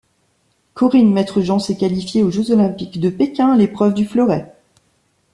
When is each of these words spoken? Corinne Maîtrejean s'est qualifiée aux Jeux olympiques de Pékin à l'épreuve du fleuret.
Corinne 0.73 1.13
Maîtrejean 1.13 1.59
s'est 1.59 1.77
qualifiée 1.77 2.23
aux 2.23 2.31
Jeux 2.31 2.49
olympiques 2.49 2.99
de 2.99 3.11
Pékin 3.11 3.51
à 3.51 3.55
l'épreuve 3.55 3.93
du 3.93 4.07
fleuret. 4.07 4.51